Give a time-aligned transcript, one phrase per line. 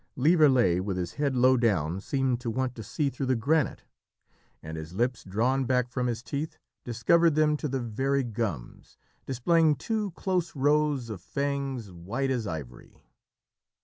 [0.17, 3.83] Lieverlé, with his head low down, seemed to want to see through the granite,
[4.63, 9.75] and his lips drawn back from his teeth discovered them to the very gums, displaying
[9.75, 13.05] two close rows of fangs white as ivory.